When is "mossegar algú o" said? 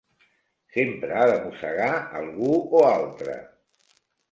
1.43-2.83